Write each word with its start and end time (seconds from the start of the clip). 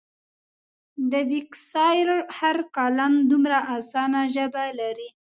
د 1.11 1.13
بېکسیار 1.29 2.07
هر 2.37 2.57
کالم 2.75 3.13
دومره 3.31 3.57
اسانه 3.77 4.21
ژبه 4.35 4.65
لري. 4.79 5.09